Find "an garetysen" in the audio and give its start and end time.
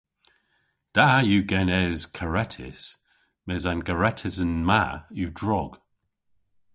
3.71-4.55